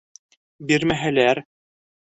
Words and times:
Бирмәһәләр?.. 0.71 1.45